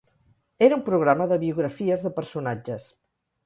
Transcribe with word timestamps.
Era 0.67 0.79
un 0.79 0.81
programa 0.87 1.29
de 1.33 1.39
biografies 1.45 2.09
de 2.09 2.15
personatges. 2.19 2.91